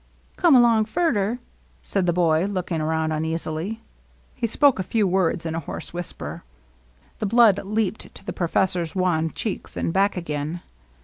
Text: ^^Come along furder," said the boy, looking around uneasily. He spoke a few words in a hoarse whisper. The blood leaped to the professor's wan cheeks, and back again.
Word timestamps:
^^Come 0.35 0.55
along 0.55 0.85
furder," 0.85 1.37
said 1.83 2.07
the 2.07 2.11
boy, 2.11 2.45
looking 2.47 2.81
around 2.81 3.11
uneasily. 3.11 3.83
He 4.33 4.47
spoke 4.47 4.79
a 4.79 4.83
few 4.83 5.05
words 5.07 5.45
in 5.45 5.53
a 5.53 5.59
hoarse 5.59 5.93
whisper. 5.93 6.43
The 7.19 7.27
blood 7.27 7.59
leaped 7.63 8.15
to 8.15 8.25
the 8.25 8.33
professor's 8.33 8.95
wan 8.95 9.29
cheeks, 9.29 9.77
and 9.77 9.93
back 9.93 10.17
again. 10.17 10.61